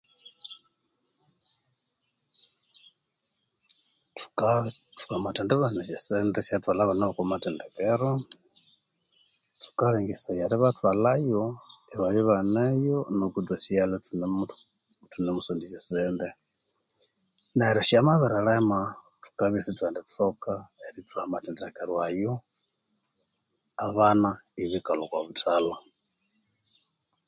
Thuka 4.17 4.49
thwamathendibana 4.99 5.79
esye 5.81 5.97
sente 6.07 6.39
syerithwalha 6.45 6.81
abana 6.83 7.03
boko 7.07 7.23
mathendekero 7.31 8.09
thukalengesaya 9.61 10.43
eribathwalhayo 10.45 11.43
ibabya 11.93 12.23
baneyo 12.29 12.97
nuku 13.17 13.37
ithwasighalha 13.41 13.95
ithuni 13.99 14.25
thunimusondya 15.11 15.67
esye 15.67 15.81
sente 15.89 16.27
neryo 17.57 17.81
sya 17.87 17.99
mabirilema 18.07 18.79
thukabya 19.23 19.59
isithwendithoka 19.61 20.53
erithuha 20.87 21.21
amathendekero 21.25 21.93
ayo 22.07 22.31
abana 23.87 24.29
ibikalha 24.63 25.03
oko 25.05 25.17
buthalha 25.25 25.77